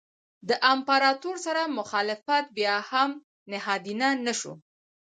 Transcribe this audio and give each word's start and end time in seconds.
د 0.49 0.51
امپراتور 0.73 1.35
سره 1.45 1.61
مخالفت 1.79 2.45
بیا 2.57 2.75
هم 2.91 3.09
نهادینه 3.51 4.07
نه 4.25 4.33
شو. 4.39 4.53